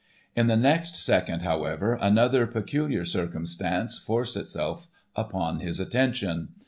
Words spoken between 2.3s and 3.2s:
peculiar